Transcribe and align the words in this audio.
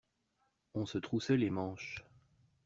On 0.73 0.87
se 0.87 0.97
troussait 0.97 1.37
les 1.37 1.51
manches. 1.51 2.03